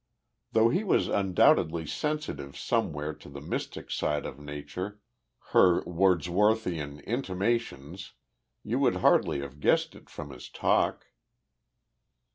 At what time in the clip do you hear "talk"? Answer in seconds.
10.49-11.05